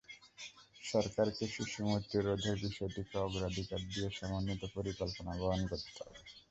সরকারকে 0.81 1.45
শিশুমৃত্যু 1.53 2.17
রোধের 2.19 2.57
বিষয়টিকে 2.61 3.15
অগ্রাধিকার 3.25 3.81
দিয়ে 3.87 4.09
সমন্বিত 4.17 4.61
পরিকল্পনা 4.75 5.31
গ্রহণ 5.39 5.61
করতে 5.71 5.99
হবে। 5.99 6.19